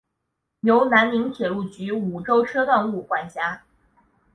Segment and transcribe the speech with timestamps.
[0.61, 3.61] 由南宁铁路局梧州车务段管辖。